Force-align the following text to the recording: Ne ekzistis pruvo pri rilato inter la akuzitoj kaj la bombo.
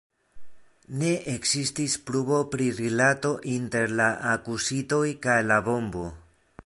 Ne 1.01 1.09
ekzistis 1.33 1.97
pruvo 2.07 2.39
pri 2.55 2.69
rilato 2.79 3.35
inter 3.57 3.95
la 4.01 4.09
akuzitoj 4.33 5.05
kaj 5.27 5.37
la 5.53 5.61
bombo. 5.69 6.09